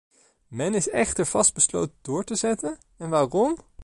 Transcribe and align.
Men 0.47 0.73
is 0.73 0.89
echter 0.89 1.25
vastbesloten 1.25 1.95
door 2.01 2.23
te 2.23 2.35
zetten- 2.35 2.77
en 2.97 3.09
waarom? 3.09 3.57